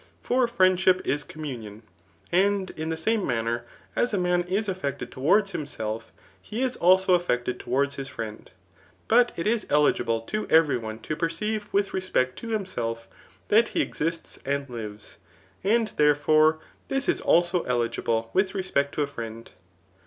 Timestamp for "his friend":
7.97-8.49